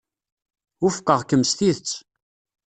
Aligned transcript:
Wufqeɣ-kem 0.81 1.43
s 1.49 1.51
tidet. 1.57 1.93